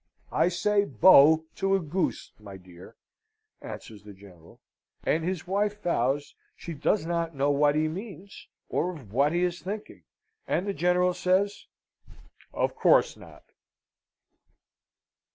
[0.31, 2.95] "I say 'Bo!' to a goose, my dear,"
[3.61, 4.59] answers the General.
[5.03, 9.43] And his wife vows she does not know what he means, or of what he
[9.43, 10.01] is thinking,
[10.47, 11.67] and the General says
[12.51, 13.43] "Of course not."